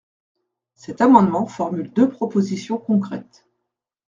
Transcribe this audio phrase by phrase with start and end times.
[0.73, 3.45] Cet amendement formule deux propositions concrètes.